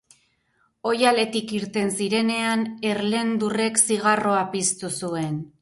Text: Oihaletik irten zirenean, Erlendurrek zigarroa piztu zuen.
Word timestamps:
Oihaletik 0.91 1.53
irten 1.57 1.93
zirenean, 1.99 2.65
Erlendurrek 2.95 3.81
zigarroa 3.87 4.43
piztu 4.57 4.95
zuen. 5.03 5.43